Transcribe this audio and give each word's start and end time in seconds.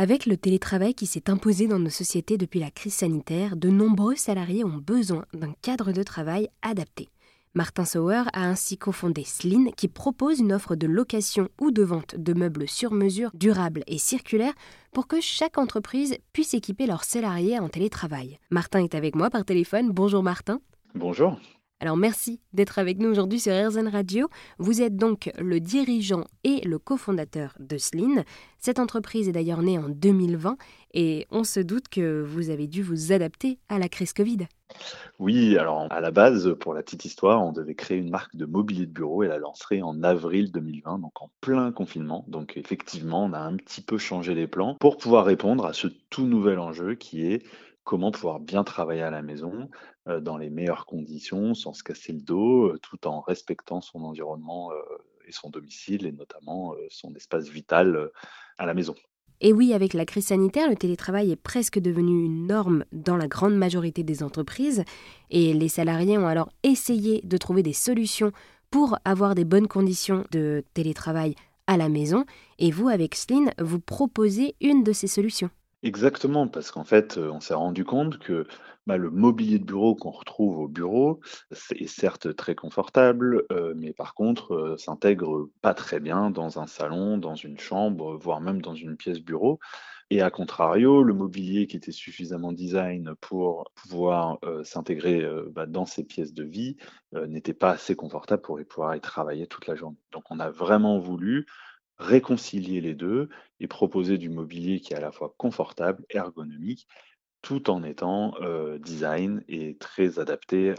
Avec 0.00 0.26
le 0.26 0.36
télétravail 0.36 0.94
qui 0.94 1.06
s'est 1.06 1.28
imposé 1.28 1.66
dans 1.66 1.80
nos 1.80 1.90
sociétés 1.90 2.38
depuis 2.38 2.60
la 2.60 2.70
crise 2.70 2.94
sanitaire, 2.94 3.56
de 3.56 3.68
nombreux 3.68 4.14
salariés 4.14 4.62
ont 4.62 4.76
besoin 4.78 5.24
d'un 5.34 5.52
cadre 5.60 5.90
de 5.90 6.04
travail 6.04 6.48
adapté. 6.62 7.08
Martin 7.52 7.84
Sauer 7.84 8.22
a 8.32 8.44
ainsi 8.48 8.78
cofondé 8.78 9.24
Slin, 9.24 9.72
qui 9.76 9.88
propose 9.88 10.38
une 10.38 10.52
offre 10.52 10.76
de 10.76 10.86
location 10.86 11.48
ou 11.60 11.72
de 11.72 11.82
vente 11.82 12.14
de 12.14 12.32
meubles 12.32 12.68
sur 12.68 12.92
mesure, 12.92 13.32
durables 13.34 13.82
et 13.88 13.98
circulaires, 13.98 14.54
pour 14.92 15.08
que 15.08 15.20
chaque 15.20 15.58
entreprise 15.58 16.16
puisse 16.32 16.54
équiper 16.54 16.86
leurs 16.86 17.02
salariés 17.02 17.58
en 17.58 17.68
télétravail. 17.68 18.38
Martin 18.50 18.84
est 18.84 18.94
avec 18.94 19.16
moi 19.16 19.30
par 19.30 19.44
téléphone. 19.44 19.90
Bonjour 19.90 20.22
Martin. 20.22 20.60
Bonjour. 20.94 21.40
Alors 21.80 21.96
merci 21.96 22.40
d'être 22.52 22.80
avec 22.80 22.98
nous 22.98 23.08
aujourd'hui 23.08 23.38
sur 23.38 23.52
RZN 23.52 23.86
Radio. 23.86 24.28
Vous 24.58 24.82
êtes 24.82 24.96
donc 24.96 25.30
le 25.38 25.60
dirigeant 25.60 26.24
et 26.42 26.60
le 26.62 26.80
cofondateur 26.80 27.54
de 27.60 27.78
Slin. 27.78 28.24
Cette 28.58 28.80
entreprise 28.80 29.28
est 29.28 29.32
d'ailleurs 29.32 29.62
née 29.62 29.78
en 29.78 29.88
2020 29.88 30.56
et 30.94 31.28
on 31.30 31.44
se 31.44 31.60
doute 31.60 31.88
que 31.88 32.20
vous 32.20 32.50
avez 32.50 32.66
dû 32.66 32.82
vous 32.82 33.12
adapter 33.12 33.60
à 33.68 33.78
la 33.78 33.88
crise 33.88 34.12
Covid. 34.12 34.48
Oui, 35.20 35.56
alors 35.56 35.86
à 35.90 36.00
la 36.00 36.10
base, 36.10 36.52
pour 36.58 36.74
la 36.74 36.82
petite 36.82 37.04
histoire, 37.04 37.44
on 37.44 37.52
devait 37.52 37.76
créer 37.76 37.98
une 37.98 38.10
marque 38.10 38.34
de 38.34 38.44
mobilier 38.44 38.86
de 38.86 38.92
bureau 38.92 39.22
et 39.22 39.28
la 39.28 39.38
lancerait 39.38 39.80
en 39.80 40.02
avril 40.02 40.50
2020, 40.50 40.98
donc 40.98 41.22
en 41.22 41.30
plein 41.40 41.70
confinement. 41.70 42.24
Donc 42.26 42.56
effectivement, 42.56 43.24
on 43.24 43.32
a 43.32 43.38
un 43.38 43.56
petit 43.56 43.82
peu 43.82 43.98
changé 43.98 44.34
les 44.34 44.48
plans 44.48 44.74
pour 44.80 44.96
pouvoir 44.96 45.24
répondre 45.24 45.64
à 45.64 45.72
ce 45.72 45.86
tout 46.10 46.26
nouvel 46.26 46.58
enjeu 46.58 46.96
qui 46.96 47.24
est 47.24 47.44
comment 47.88 48.10
pouvoir 48.10 48.38
bien 48.38 48.64
travailler 48.64 49.00
à 49.00 49.10
la 49.10 49.22
maison 49.22 49.70
dans 50.20 50.36
les 50.36 50.50
meilleures 50.50 50.84
conditions, 50.84 51.54
sans 51.54 51.72
se 51.72 51.82
casser 51.82 52.12
le 52.12 52.20
dos, 52.20 52.76
tout 52.82 53.06
en 53.06 53.20
respectant 53.22 53.80
son 53.80 54.02
environnement 54.04 54.70
et 55.26 55.32
son 55.32 55.48
domicile, 55.48 56.04
et 56.04 56.12
notamment 56.12 56.74
son 56.90 57.14
espace 57.14 57.48
vital 57.48 58.10
à 58.58 58.66
la 58.66 58.74
maison. 58.74 58.94
Et 59.40 59.54
oui, 59.54 59.72
avec 59.72 59.94
la 59.94 60.04
crise 60.04 60.26
sanitaire, 60.26 60.68
le 60.68 60.76
télétravail 60.76 61.30
est 61.30 61.36
presque 61.36 61.78
devenu 61.78 62.26
une 62.26 62.46
norme 62.46 62.84
dans 62.92 63.16
la 63.16 63.26
grande 63.26 63.56
majorité 63.56 64.02
des 64.02 64.22
entreprises, 64.22 64.84
et 65.30 65.54
les 65.54 65.68
salariés 65.68 66.18
ont 66.18 66.26
alors 66.26 66.50
essayé 66.64 67.22
de 67.24 67.36
trouver 67.38 67.62
des 67.62 67.72
solutions 67.72 68.32
pour 68.70 68.98
avoir 69.06 69.34
des 69.34 69.46
bonnes 69.46 69.68
conditions 69.68 70.24
de 70.30 70.62
télétravail 70.74 71.36
à 71.66 71.78
la 71.78 71.88
maison, 71.88 72.26
et 72.58 72.70
vous, 72.70 72.88
avec 72.88 73.14
Slin, 73.14 73.46
vous 73.58 73.80
proposez 73.80 74.56
une 74.60 74.84
de 74.84 74.92
ces 74.92 75.06
solutions. 75.06 75.48
Exactement, 75.84 76.48
parce 76.48 76.72
qu'en 76.72 76.82
fait, 76.82 77.18
on 77.18 77.38
s'est 77.38 77.54
rendu 77.54 77.84
compte 77.84 78.18
que, 78.18 78.48
bah, 78.88 78.96
le 78.96 79.10
mobilier 79.10 79.60
de 79.60 79.64
bureau 79.64 79.94
qu'on 79.94 80.10
retrouve 80.10 80.58
au 80.58 80.66
bureau, 80.66 81.20
c'est 81.52 81.86
certes 81.86 82.34
très 82.34 82.56
confortable, 82.56 83.44
mais 83.76 83.92
par 83.92 84.14
contre, 84.14 84.74
s'intègre 84.76 85.48
pas 85.62 85.74
très 85.74 86.00
bien 86.00 86.30
dans 86.30 86.58
un 86.58 86.66
salon, 86.66 87.16
dans 87.16 87.36
une 87.36 87.60
chambre, 87.60 88.16
voire 88.16 88.40
même 88.40 88.60
dans 88.60 88.74
une 88.74 88.96
pièce 88.96 89.20
bureau 89.20 89.60
et 90.12 90.22
à 90.22 90.30
contrario, 90.30 91.04
le 91.04 91.14
mobilier 91.14 91.66
qui 91.68 91.76
était 91.76 91.92
suffisamment 91.92 92.52
design 92.52 93.14
pour 93.20 93.70
pouvoir, 93.76 94.38
s'intégrer, 94.64 95.24
bah, 95.52 95.66
dans 95.66 95.86
ces 95.86 96.04
pièces 96.04 96.34
de 96.34 96.44
vie, 96.44 96.76
n'était 97.28 97.54
pas 97.54 97.72
assez 97.72 97.96
confortable 97.96 98.42
pour 98.42 98.60
y 98.60 98.64
pouvoir 98.66 98.96
y 98.96 99.00
travailler 99.02 99.46
toute 99.48 99.66
la 99.68 99.76
journée. 99.76 99.98
Donc 100.12 100.24
on 100.30 100.40
a 100.40 100.50
vraiment 100.50 100.98
voulu 101.00 101.46
réconcilier 101.98 102.80
les 102.80 102.94
deux 102.94 103.28
et 103.60 103.66
proposer 103.66 104.18
du 104.18 104.28
mobilier 104.28 104.80
qui 104.80 104.92
est 104.92 104.96
à 104.96 105.00
la 105.00 105.12
fois 105.12 105.34
confortable, 105.36 106.04
ergonomique, 106.10 106.86
tout 107.42 107.70
en 107.70 107.82
étant 107.82 108.34
design 108.80 109.42
et 109.48 109.76
très 109.76 110.18
adapté 110.18 110.74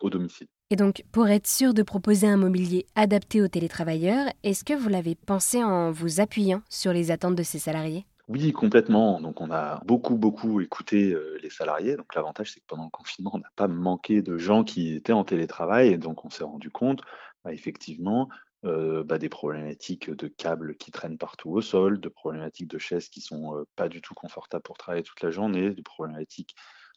au 0.00 0.10
domicile. 0.10 0.46
Et 0.70 0.76
donc, 0.76 1.04
pour 1.12 1.28
être 1.28 1.46
sûr 1.46 1.74
de 1.74 1.82
proposer 1.82 2.26
un 2.26 2.36
mobilier 2.36 2.86
adapté 2.96 3.40
aux 3.40 3.48
télétravailleurs, 3.48 4.26
est-ce 4.42 4.64
que 4.64 4.74
vous 4.74 4.88
l'avez 4.88 5.14
pensé 5.14 5.62
en 5.62 5.92
vous 5.92 6.20
appuyant 6.20 6.60
sur 6.68 6.92
les 6.92 7.10
attentes 7.10 7.36
de 7.36 7.42
ces 7.42 7.58
salariés? 7.58 8.04
Oui, 8.28 8.52
complètement. 8.52 9.20
Donc, 9.20 9.40
on 9.40 9.52
a 9.52 9.80
beaucoup, 9.84 10.16
beaucoup 10.16 10.60
écouté 10.60 11.16
les 11.40 11.50
salariés. 11.50 11.96
Donc, 11.96 12.14
l'avantage, 12.14 12.52
c'est 12.52 12.60
que 12.60 12.66
pendant 12.66 12.84
le 12.84 12.90
confinement, 12.90 13.30
on 13.34 13.38
n'a 13.38 13.52
pas 13.54 13.68
manqué 13.68 14.22
de 14.22 14.36
gens 14.36 14.64
qui 14.64 14.94
étaient 14.94 15.12
en 15.12 15.22
télétravail. 15.22 15.88
Et 15.92 15.98
donc, 15.98 16.24
on 16.24 16.30
s'est 16.30 16.44
rendu 16.44 16.70
compte, 16.70 17.02
bah, 17.44 17.52
effectivement, 17.52 18.28
bah, 18.62 19.18
des 19.18 19.28
problématiques 19.28 20.10
de 20.10 20.28
câbles 20.28 20.76
qui 20.76 20.90
traînent 20.90 21.18
partout 21.18 21.50
au 21.50 21.60
sol, 21.60 22.00
de 22.00 22.08
problématiques 22.08 22.68
de 22.68 22.78
chaises 22.78 23.08
qui 23.08 23.20
sont 23.20 23.64
pas 23.76 23.88
du 23.88 24.00
tout 24.00 24.14
confortables 24.14 24.62
pour 24.62 24.78
travailler 24.78 25.04
toute 25.04 25.22
la 25.22 25.30
journée, 25.30 25.70
de 25.70 25.82
problématiques 25.82 26.56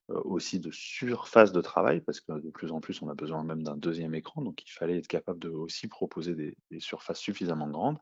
aussi 0.09 0.59
de 0.59 0.72
surface 0.72 1.52
de 1.52 1.62
travail, 1.62 2.02
parce 2.02 2.20
que 2.20 2.31
de 2.31 2.50
plus 2.50 2.72
en 2.72 2.80
plus 2.80 3.02
on 3.02 3.09
a 3.09 3.14
besoin 3.14 3.44
même 3.44 3.64
d'un 3.64 3.78
deuxième 3.78 4.16
écran, 4.16 4.42
donc 4.42 4.64
il 4.66 4.72
fallait 4.72 4.97
être 4.97 5.08
capable 5.08 5.40
de 5.40 5.50
aussi 5.50 5.88
proposer 5.88 6.36
des, 6.36 6.58
des, 6.72 6.80
surfaces 6.80 7.20
suffisamment 7.20 7.70
grandes. 7.70 7.97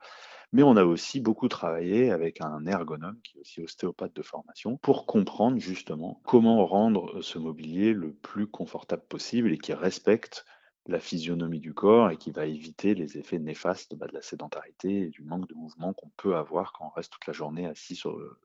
Mais 0.54 0.64
on 0.64 0.78
a 0.78 0.86
aussi 0.86 1.20
beaucoup 1.20 1.50
travaillé 1.50 2.12
avec 2.12 2.40
un 2.42 2.66
ergonome 2.66 3.20
qui 3.22 3.38
est 3.38 3.42
aussi 3.42 3.62
ostéopathe 3.62 4.16
de 4.16 4.22
formation 4.22 4.78
pour 4.78 5.06
comprendre 5.06 5.60
justement 5.60 6.22
comment 6.24 6.66
rendre 6.66 7.22
ce 7.22 7.38
mobilier 7.38 7.94
le 7.94 8.14
plus 8.14 8.48
confortable 8.48 9.04
possible 9.10 9.52
et 9.52 9.58
qui 9.58 9.74
respecte 9.74 10.46
la 10.88 11.00
physionomie 11.00 11.60
du 11.60 11.74
corps 11.74 12.10
et 12.10 12.18
qui 12.18 12.32
va 12.32 12.46
éviter 12.46 12.96
les 12.96 13.18
effets 13.18 13.40
néfastes 13.40 13.96
bah, 13.96 14.08
de 14.08 14.14
la 14.14 14.22
sédentarité 14.22 15.04
et 15.04 15.10
du 15.10 15.22
manque 15.22 15.48
de 15.48 15.56
mouvement 15.56 15.94
qu'on 15.94 16.10
peut 16.18 16.36
avoir 16.36 16.74
quand 16.74 16.86
on 16.86 16.96
reste 16.96 17.12
toute 17.14 17.28
la 17.28 17.34
journée 17.34 17.66
assis 17.66 18.02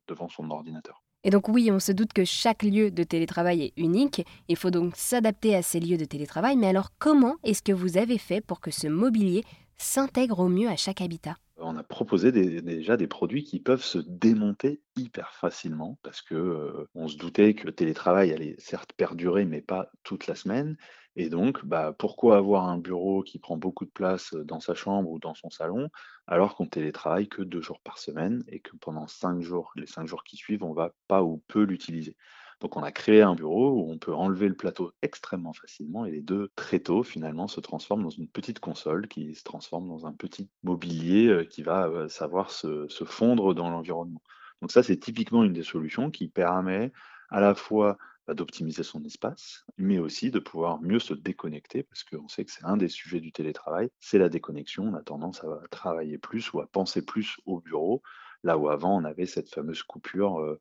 devant 0.08 0.28
son 0.28 0.50
ordinateur. 0.50 1.02
Et 1.24 1.30
donc 1.30 1.48
oui, 1.48 1.70
on 1.70 1.78
se 1.78 1.92
doute 1.92 2.12
que 2.12 2.24
chaque 2.24 2.64
lieu 2.64 2.90
de 2.90 3.04
télétravail 3.04 3.62
est 3.62 3.72
unique, 3.76 4.26
il 4.48 4.56
faut 4.56 4.70
donc 4.70 4.96
s'adapter 4.96 5.54
à 5.54 5.62
ces 5.62 5.78
lieux 5.78 5.96
de 5.96 6.04
télétravail, 6.04 6.56
mais 6.56 6.66
alors 6.66 6.90
comment 6.98 7.36
est-ce 7.44 7.62
que 7.62 7.72
vous 7.72 7.96
avez 7.96 8.18
fait 8.18 8.40
pour 8.40 8.60
que 8.60 8.72
ce 8.72 8.88
mobilier 8.88 9.44
s'intègre 9.76 10.40
au 10.40 10.48
mieux 10.48 10.68
à 10.68 10.76
chaque 10.76 11.00
habitat? 11.00 11.36
Proposé 11.82 12.32
déjà 12.32 12.96
des 12.96 13.06
produits 13.06 13.44
qui 13.44 13.60
peuvent 13.60 13.82
se 13.82 13.98
démonter 13.98 14.82
hyper 14.96 15.32
facilement 15.34 15.98
parce 16.02 16.22
que 16.22 16.34
euh, 16.34 16.88
on 16.94 17.08
se 17.08 17.16
doutait 17.16 17.54
que 17.54 17.66
le 17.66 17.72
télétravail 17.72 18.32
allait 18.32 18.56
certes 18.58 18.92
perdurer, 18.92 19.44
mais 19.44 19.60
pas 19.60 19.90
toute 20.02 20.26
la 20.26 20.34
semaine. 20.34 20.76
Et 21.16 21.28
donc, 21.28 21.64
bah, 21.64 21.94
pourquoi 21.98 22.38
avoir 22.38 22.68
un 22.68 22.78
bureau 22.78 23.22
qui 23.22 23.38
prend 23.38 23.56
beaucoup 23.56 23.84
de 23.84 23.90
place 23.90 24.34
dans 24.34 24.60
sa 24.60 24.74
chambre 24.74 25.10
ou 25.10 25.18
dans 25.18 25.34
son 25.34 25.50
salon, 25.50 25.88
alors 26.26 26.54
qu'on 26.56 26.66
télétravaille 26.66 27.28
que 27.28 27.42
deux 27.42 27.60
jours 27.60 27.80
par 27.80 27.98
semaine 27.98 28.42
et 28.48 28.60
que 28.60 28.76
pendant 28.76 29.06
cinq 29.06 29.42
jours, 29.42 29.72
les 29.76 29.86
cinq 29.86 30.06
jours 30.06 30.24
qui 30.24 30.36
suivent, 30.36 30.64
on 30.64 30.72
va 30.72 30.94
pas 31.08 31.22
ou 31.22 31.42
peu 31.48 31.64
l'utiliser? 31.64 32.16
Donc 32.62 32.76
on 32.76 32.84
a 32.84 32.92
créé 32.92 33.22
un 33.22 33.34
bureau 33.34 33.72
où 33.72 33.90
on 33.90 33.98
peut 33.98 34.14
enlever 34.14 34.46
le 34.46 34.54
plateau 34.54 34.92
extrêmement 35.02 35.52
facilement 35.52 36.06
et 36.06 36.12
les 36.12 36.22
deux 36.22 36.48
tréteaux 36.54 37.02
finalement 37.02 37.48
se 37.48 37.58
transforment 37.58 38.04
dans 38.04 38.10
une 38.10 38.28
petite 38.28 38.60
console 38.60 39.08
qui 39.08 39.34
se 39.34 39.42
transforme 39.42 39.88
dans 39.88 40.06
un 40.06 40.12
petit 40.12 40.48
mobilier 40.62 41.26
euh, 41.26 41.44
qui 41.44 41.64
va 41.64 41.88
euh, 41.88 42.08
savoir 42.08 42.52
se, 42.52 42.86
fondre 43.04 43.52
dans 43.52 43.68
l'environnement. 43.68 44.22
Donc 44.60 44.70
ça 44.70 44.84
c'est 44.84 44.96
typiquement 44.96 45.42
une 45.42 45.52
des 45.52 45.64
solutions 45.64 46.12
qui 46.12 46.28
permet 46.28 46.92
à 47.30 47.40
la 47.40 47.56
fois 47.56 47.98
bah, 48.28 48.34
d'optimiser 48.34 48.84
son 48.84 49.02
espace, 49.02 49.64
mais 49.76 49.98
aussi 49.98 50.30
de 50.30 50.38
pouvoir 50.38 50.80
mieux 50.82 51.00
se 51.00 51.14
déconnecter, 51.14 51.82
parce 51.82 52.04
qu'on 52.04 52.28
sait 52.28 52.44
que 52.44 52.52
c'est 52.52 52.64
un 52.64 52.76
des 52.76 52.86
sujets 52.86 53.18
du 53.18 53.32
télétravail, 53.32 53.90
c'est 53.98 54.18
la 54.18 54.28
déconnexion. 54.28 54.84
On 54.84 54.94
a 54.94 55.02
tendance 55.02 55.42
à 55.42 55.66
travailler 55.72 56.16
plus 56.16 56.52
ou 56.52 56.60
à 56.60 56.68
penser 56.68 57.04
plus 57.04 57.38
au 57.44 57.58
bureau, 57.58 58.02
là 58.44 58.56
où 58.56 58.68
avant 58.68 58.96
on 58.96 59.04
avait 59.04 59.26
cette 59.26 59.52
fameuse 59.52 59.82
coupure 59.82 60.38
euh, 60.38 60.60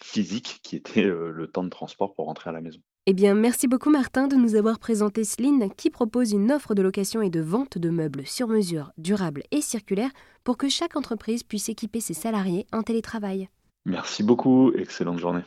physique 0.00 0.60
qui 0.62 0.76
était 0.76 1.04
le 1.04 1.46
temps 1.52 1.64
de 1.64 1.70
transport 1.70 2.14
pour 2.14 2.26
rentrer 2.26 2.50
à 2.50 2.52
la 2.52 2.60
maison. 2.60 2.80
Eh 3.10 3.14
bien, 3.14 3.34
merci 3.34 3.68
beaucoup 3.68 3.88
Martin 3.88 4.28
de 4.28 4.36
nous 4.36 4.54
avoir 4.54 4.78
présenté 4.78 5.24
Sline 5.24 5.70
qui 5.78 5.88
propose 5.88 6.32
une 6.32 6.52
offre 6.52 6.74
de 6.74 6.82
location 6.82 7.22
et 7.22 7.30
de 7.30 7.40
vente 7.40 7.78
de 7.78 7.88
meubles 7.88 8.26
sur 8.26 8.48
mesure, 8.48 8.92
durables 8.98 9.44
et 9.50 9.62
circulaires 9.62 10.10
pour 10.44 10.58
que 10.58 10.68
chaque 10.68 10.94
entreprise 10.94 11.42
puisse 11.42 11.70
équiper 11.70 12.00
ses 12.00 12.12
salariés 12.12 12.66
en 12.70 12.82
télétravail. 12.82 13.48
Merci 13.86 14.22
beaucoup, 14.22 14.72
excellente 14.72 15.18
journée. 15.18 15.40